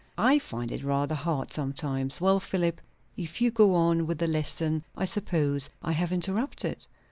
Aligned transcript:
I 0.17 0.39
find 0.39 0.71
it 0.71 0.83
rather 0.83 1.13
hard 1.13 1.53
sometimes. 1.53 2.19
Well, 2.19 2.39
Philip, 2.39 2.81
will 3.15 3.25
you 3.37 3.51
go 3.51 3.75
on 3.75 4.07
with 4.07 4.17
the 4.17 4.25
lesson 4.25 4.83
I 4.97 5.05
suppose 5.05 5.69
I 5.83 5.91
have 5.91 6.11
interrupted? 6.11 6.87